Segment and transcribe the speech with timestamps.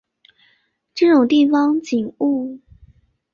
[0.95, 2.59] 这种地方景物